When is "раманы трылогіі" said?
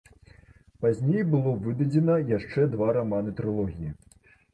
2.99-3.93